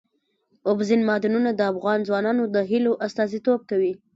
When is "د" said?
1.55-1.61, 2.55-2.57